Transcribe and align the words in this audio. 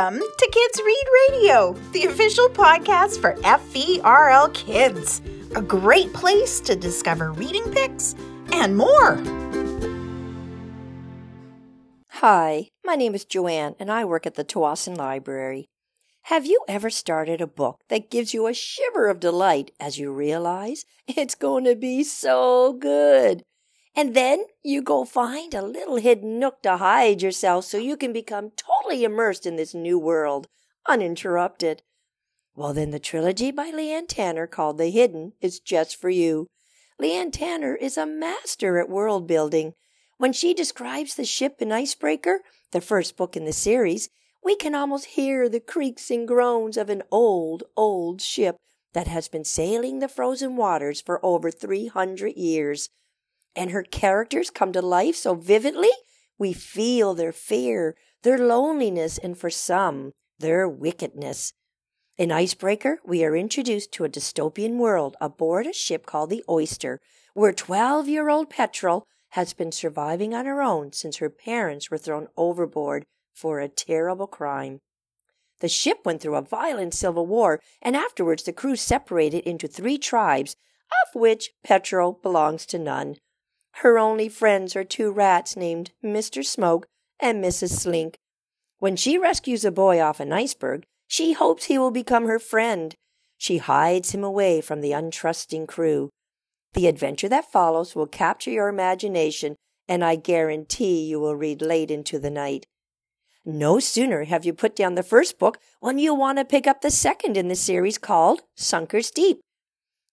Welcome 0.00 0.20
to 0.20 0.50
Kids 0.50 0.80
Read 0.82 1.04
Radio, 1.28 1.74
the 1.92 2.04
official 2.06 2.48
podcast 2.48 3.20
for 3.20 3.34
FVRL 3.42 4.54
Kids, 4.54 5.20
a 5.54 5.60
great 5.60 6.10
place 6.14 6.58
to 6.60 6.74
discover 6.74 7.32
reading 7.32 7.70
picks 7.70 8.14
and 8.50 8.78
more. 8.78 9.16
Hi, 12.12 12.70
my 12.82 12.96
name 12.96 13.14
is 13.14 13.26
Joanne 13.26 13.74
and 13.78 13.92
I 13.92 14.06
work 14.06 14.26
at 14.26 14.36
the 14.36 14.44
Tsawwassen 14.44 14.96
Library. 14.96 15.68
Have 16.22 16.46
you 16.46 16.64
ever 16.66 16.88
started 16.88 17.42
a 17.42 17.46
book 17.46 17.82
that 17.90 18.10
gives 18.10 18.32
you 18.32 18.46
a 18.46 18.54
shiver 18.54 19.06
of 19.06 19.20
delight 19.20 19.70
as 19.78 19.98
you 19.98 20.10
realize 20.10 20.86
it's 21.06 21.34
going 21.34 21.64
to 21.64 21.76
be 21.76 22.04
so 22.04 22.72
good? 22.72 23.42
And 23.94 24.14
then 24.14 24.44
you 24.62 24.82
go 24.82 25.04
find 25.04 25.52
a 25.52 25.62
little 25.62 25.96
hidden 25.96 26.38
nook 26.38 26.62
to 26.62 26.76
hide 26.76 27.22
yourself 27.22 27.64
so 27.64 27.76
you 27.76 27.96
can 27.96 28.12
become 28.12 28.52
totally 28.52 29.04
immersed 29.04 29.46
in 29.46 29.56
this 29.56 29.74
new 29.74 29.98
world, 29.98 30.46
uninterrupted. 30.86 31.82
Well, 32.54 32.72
then 32.72 32.90
the 32.90 32.98
trilogy 32.98 33.50
by 33.50 33.70
Lian 33.70 34.06
Tanner 34.06 34.46
called 34.46 34.78
The 34.78 34.90
Hidden 34.90 35.32
is 35.40 35.60
just 35.60 35.96
for 35.96 36.10
you. 36.10 36.46
Lian 37.00 37.32
Tanner 37.32 37.74
is 37.74 37.96
a 37.96 38.06
master 38.06 38.78
at 38.78 38.88
world 38.88 39.26
building. 39.26 39.74
When 40.18 40.32
she 40.32 40.52
describes 40.52 41.14
the 41.14 41.24
ship 41.24 41.56
in 41.60 41.72
Icebreaker, 41.72 42.42
the 42.72 42.80
first 42.80 43.16
book 43.16 43.36
in 43.36 43.44
the 43.44 43.52
series, 43.52 44.10
we 44.44 44.54
can 44.54 44.74
almost 44.74 45.06
hear 45.06 45.48
the 45.48 45.60
creaks 45.60 46.10
and 46.10 46.28
groans 46.28 46.76
of 46.76 46.90
an 46.90 47.02
old, 47.10 47.64
old 47.76 48.20
ship 48.20 48.56
that 48.92 49.06
has 49.06 49.28
been 49.28 49.44
sailing 49.44 49.98
the 49.98 50.08
frozen 50.08 50.56
waters 50.56 51.00
for 51.00 51.24
over 51.24 51.50
300 51.50 52.36
years 52.36 52.88
and 53.54 53.70
her 53.70 53.82
characters 53.82 54.50
come 54.50 54.72
to 54.72 54.82
life 54.82 55.16
so 55.16 55.34
vividly, 55.34 55.90
we 56.38 56.52
feel 56.52 57.14
their 57.14 57.32
fear, 57.32 57.96
their 58.22 58.38
loneliness, 58.38 59.18
and 59.18 59.36
for 59.36 59.50
some, 59.50 60.12
their 60.38 60.68
wickedness. 60.68 61.52
In 62.16 62.30
Icebreaker, 62.30 62.98
we 63.04 63.24
are 63.24 63.36
introduced 63.36 63.92
to 63.92 64.04
a 64.04 64.08
dystopian 64.08 64.76
world 64.76 65.16
aboard 65.20 65.66
a 65.66 65.72
ship 65.72 66.06
called 66.06 66.30
the 66.30 66.44
Oyster, 66.48 67.00
where 67.34 67.52
12 67.52 68.08
year 68.08 68.28
old 68.28 68.50
Petrel 68.50 69.06
has 69.30 69.52
been 69.52 69.72
surviving 69.72 70.34
on 70.34 70.46
her 70.46 70.60
own 70.60 70.92
since 70.92 71.16
her 71.16 71.30
parents 71.30 71.90
were 71.90 71.98
thrown 71.98 72.28
overboard 72.36 73.04
for 73.32 73.60
a 73.60 73.68
terrible 73.68 74.26
crime. 74.26 74.80
The 75.60 75.68
ship 75.68 75.98
went 76.04 76.20
through 76.20 76.36
a 76.36 76.42
violent 76.42 76.94
civil 76.94 77.26
war, 77.26 77.60
and 77.80 77.96
afterwards 77.96 78.42
the 78.42 78.52
crew 78.52 78.76
separated 78.76 79.44
into 79.44 79.68
three 79.68 79.98
tribes, 79.98 80.56
of 80.90 81.20
which 81.20 81.50
Petrel 81.62 82.18
belongs 82.22 82.66
to 82.66 82.78
none. 82.78 83.16
Her 83.80 83.98
only 83.98 84.28
friends 84.28 84.76
are 84.76 84.84
two 84.84 85.10
rats 85.10 85.56
named 85.56 85.92
Mr. 86.04 86.44
Smoke 86.44 86.86
and 87.18 87.42
Mrs. 87.42 87.70
Slink. 87.70 88.18
When 88.78 88.94
she 88.94 89.16
rescues 89.16 89.64
a 89.64 89.70
boy 89.70 90.02
off 90.02 90.20
an 90.20 90.34
iceberg, 90.34 90.84
she 91.08 91.32
hopes 91.32 91.64
he 91.64 91.78
will 91.78 91.90
become 91.90 92.26
her 92.26 92.38
friend. 92.38 92.94
She 93.38 93.56
hides 93.56 94.10
him 94.10 94.22
away 94.22 94.60
from 94.60 94.82
the 94.82 94.92
untrusting 94.92 95.66
crew. 95.66 96.10
The 96.74 96.88
adventure 96.88 97.28
that 97.30 97.50
follows 97.50 97.96
will 97.96 98.06
capture 98.06 98.50
your 98.50 98.68
imagination, 98.68 99.56
and 99.88 100.04
I 100.04 100.16
guarantee 100.16 101.06
you 101.06 101.18
will 101.18 101.34
read 101.34 101.62
late 101.62 101.90
into 101.90 102.18
the 102.18 102.30
night. 102.30 102.66
No 103.46 103.80
sooner 103.80 104.24
have 104.24 104.44
you 104.44 104.52
put 104.52 104.76
down 104.76 104.94
the 104.94 105.02
first 105.02 105.38
book 105.38 105.56
when 105.80 105.98
you 105.98 106.14
want 106.14 106.36
to 106.36 106.44
pick 106.44 106.66
up 106.66 106.82
the 106.82 106.90
second 106.90 107.38
in 107.38 107.48
the 107.48 107.54
series 107.54 107.96
called 107.96 108.42
Sunker's 108.58 109.10
Deep. 109.10 109.40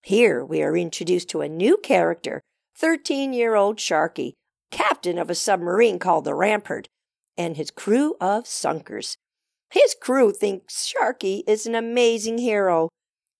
Here 0.02 0.42
we 0.42 0.62
are 0.62 0.74
introduced 0.74 1.28
to 1.30 1.42
a 1.42 1.50
new 1.50 1.76
character 1.76 2.40
13 2.78 3.32
year 3.32 3.56
old 3.56 3.78
Sharky, 3.78 4.34
captain 4.70 5.18
of 5.18 5.28
a 5.28 5.34
submarine 5.34 5.98
called 5.98 6.24
the 6.24 6.34
Rampart, 6.34 6.88
and 7.36 7.56
his 7.56 7.72
crew 7.72 8.14
of 8.20 8.46
sunkers. 8.46 9.16
His 9.70 9.96
crew 10.00 10.32
thinks 10.32 10.92
Sharky 10.92 11.42
is 11.46 11.66
an 11.66 11.74
amazing 11.74 12.38
hero. 12.38 12.88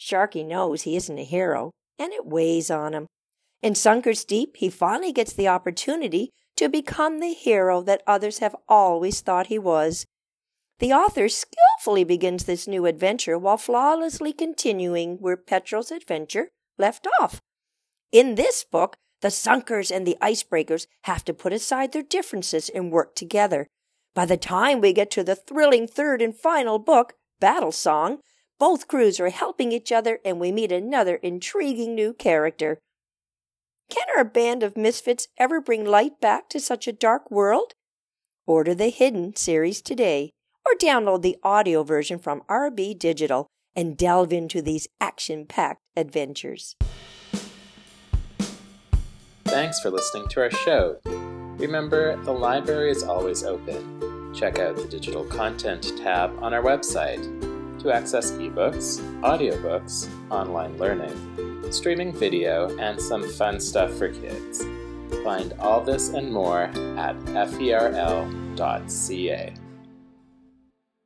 Sharky 0.00 0.44
knows 0.44 0.82
he 0.82 0.96
isn't 0.96 1.18
a 1.18 1.24
hero, 1.24 1.70
and 1.98 2.12
it 2.12 2.26
weighs 2.26 2.68
on 2.68 2.94
him. 2.94 3.06
In 3.62 3.74
Sunker's 3.74 4.24
Deep, 4.24 4.56
he 4.56 4.70
finally 4.70 5.12
gets 5.12 5.32
the 5.32 5.48
opportunity 5.48 6.30
to 6.56 6.68
become 6.68 7.20
the 7.20 7.32
hero 7.32 7.80
that 7.82 8.02
others 8.06 8.38
have 8.38 8.56
always 8.68 9.20
thought 9.20 9.46
he 9.46 9.58
was. 9.58 10.04
The 10.80 10.92
author 10.92 11.28
skillfully 11.28 12.04
begins 12.04 12.44
this 12.44 12.66
new 12.66 12.86
adventure 12.86 13.38
while 13.38 13.56
flawlessly 13.56 14.32
continuing 14.32 15.18
where 15.18 15.36
Petrel's 15.36 15.92
adventure 15.92 16.48
left 16.76 17.06
off. 17.20 17.40
In 18.12 18.36
this 18.36 18.64
book, 18.64 18.96
the 19.20 19.30
Sunkers 19.30 19.90
and 19.90 20.06
the 20.06 20.16
Icebreakers 20.20 20.86
have 21.02 21.24
to 21.24 21.34
put 21.34 21.52
aside 21.52 21.92
their 21.92 22.02
differences 22.02 22.68
and 22.68 22.92
work 22.92 23.14
together. 23.14 23.66
By 24.14 24.26
the 24.26 24.36
time 24.36 24.80
we 24.80 24.92
get 24.92 25.10
to 25.12 25.24
the 25.24 25.36
thrilling 25.36 25.86
third 25.86 26.22
and 26.22 26.36
final 26.36 26.78
book, 26.78 27.14
Battle 27.40 27.72
Song, 27.72 28.18
both 28.58 28.88
crews 28.88 29.20
are 29.20 29.30
helping 29.30 29.72
each 29.72 29.92
other 29.92 30.18
and 30.24 30.40
we 30.40 30.50
meet 30.50 30.72
another 30.72 31.16
intriguing 31.16 31.94
new 31.94 32.12
character. 32.12 32.78
Can 33.90 34.04
our 34.16 34.24
band 34.24 34.62
of 34.62 34.76
misfits 34.76 35.28
ever 35.38 35.60
bring 35.60 35.84
light 35.84 36.20
back 36.20 36.48
to 36.50 36.60
such 36.60 36.86
a 36.86 36.92
dark 36.92 37.30
world? 37.30 37.74
Order 38.46 38.74
the 38.74 38.88
Hidden 38.88 39.36
series 39.36 39.80
today 39.80 40.32
or 40.66 40.74
download 40.74 41.22
the 41.22 41.38
audio 41.42 41.82
version 41.82 42.18
from 42.18 42.42
RB 42.48 42.98
Digital 42.98 43.46
and 43.74 43.96
delve 43.96 44.32
into 44.32 44.60
these 44.60 44.88
action 45.00 45.46
packed 45.46 45.82
adventures. 45.96 46.74
Thanks 49.58 49.80
for 49.80 49.90
listening 49.90 50.28
to 50.28 50.42
our 50.42 50.52
show. 50.52 50.98
Remember, 51.58 52.14
the 52.22 52.30
library 52.30 52.92
is 52.92 53.02
always 53.02 53.42
open. 53.42 54.32
Check 54.32 54.60
out 54.60 54.76
the 54.76 54.84
digital 54.84 55.24
content 55.24 55.98
tab 55.98 56.32
on 56.40 56.54
our 56.54 56.62
website 56.62 57.20
to 57.80 57.92
access 57.92 58.30
ebooks, 58.30 59.00
audiobooks, 59.20 60.08
online 60.30 60.78
learning, 60.78 61.72
streaming 61.72 62.12
video, 62.12 62.78
and 62.78 63.02
some 63.02 63.28
fun 63.30 63.58
stuff 63.58 63.92
for 63.94 64.10
kids. 64.10 64.62
Find 65.24 65.52
all 65.58 65.80
this 65.80 66.10
and 66.10 66.32
more 66.32 66.70
at 66.96 67.16
fvrl.ca. 67.16 68.34